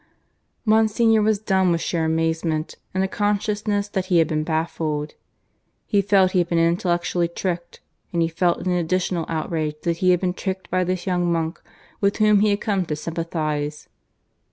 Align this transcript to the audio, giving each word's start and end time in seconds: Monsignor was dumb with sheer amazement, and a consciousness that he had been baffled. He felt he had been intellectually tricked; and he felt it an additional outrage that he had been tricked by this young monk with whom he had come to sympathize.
Monsignor 0.65 1.21
was 1.21 1.37
dumb 1.37 1.71
with 1.71 1.79
sheer 1.81 2.05
amazement, 2.05 2.73
and 2.91 3.03
a 3.03 3.07
consciousness 3.07 3.87
that 3.87 4.07
he 4.07 4.17
had 4.17 4.27
been 4.27 4.43
baffled. 4.43 5.13
He 5.85 6.01
felt 6.01 6.31
he 6.31 6.39
had 6.39 6.49
been 6.49 6.57
intellectually 6.57 7.27
tricked; 7.27 7.81
and 8.11 8.23
he 8.23 8.27
felt 8.27 8.61
it 8.61 8.65
an 8.65 8.73
additional 8.73 9.27
outrage 9.29 9.75
that 9.83 9.97
he 9.97 10.09
had 10.09 10.19
been 10.21 10.33
tricked 10.33 10.71
by 10.71 10.83
this 10.85 11.05
young 11.05 11.31
monk 11.31 11.61
with 11.99 12.17
whom 12.17 12.39
he 12.39 12.49
had 12.49 12.61
come 12.61 12.83
to 12.87 12.95
sympathize. 12.95 13.87